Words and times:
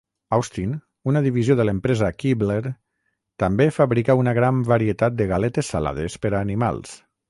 Austin, 0.35 0.69
una 1.11 1.21
divisió 1.25 1.57
de 1.59 1.67
l'empresa 1.69 2.09
Keebler, 2.23 2.73
també 3.45 3.71
fabrica 3.79 4.19
una 4.25 4.37
gran 4.41 4.67
varietat 4.75 5.21
de 5.23 5.33
galetes 5.37 5.75
salades 5.77 6.23
per 6.27 6.37
a 6.37 6.45
animals. 6.51 7.03